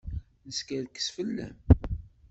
Neskerkes 0.45 1.09
fell-am. 1.15 1.55